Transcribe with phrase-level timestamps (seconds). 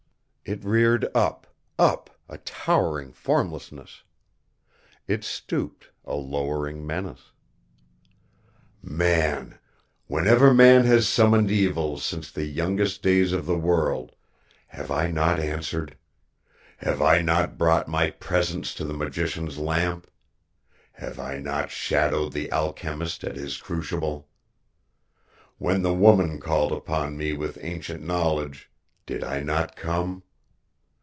[0.43, 1.47] It reared up,
[1.79, 4.01] up, a towering formlessness.
[5.07, 7.31] It stooped, a lowering menace.
[8.81, 9.59] "Man,
[10.07, 14.13] whenever man has summoned Evil since the youngest days of the world
[14.69, 15.95] have I not answered?
[16.79, 20.05] Have I not brought my presence to the magician's lamp?
[20.93, 24.27] Have I not shadowed the alchemist at his crucible?
[25.59, 28.69] When the woman called upon me with ancient knowledge,
[29.05, 30.23] did I not come.